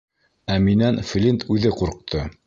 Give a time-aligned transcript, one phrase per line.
[0.53, 2.25] Ә минән Флинт үҙе ҡурҡты.